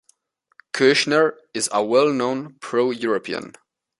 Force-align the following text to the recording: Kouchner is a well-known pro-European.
Kouchner 0.73 1.35
is 1.53 1.69
a 1.71 1.83
well-known 1.85 2.55
pro-European. 2.59 3.53